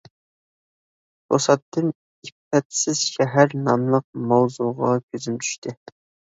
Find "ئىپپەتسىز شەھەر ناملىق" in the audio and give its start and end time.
2.29-4.09